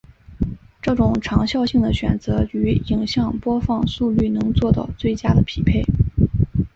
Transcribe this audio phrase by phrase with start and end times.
[0.81, 5.83] 这种长效性的选择与影像播放速率能做最佳的匹配。